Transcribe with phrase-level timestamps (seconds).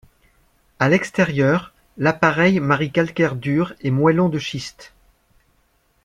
[0.79, 4.93] À l'extérieur, l'appareil marie calcaire dur et moellon de schiste.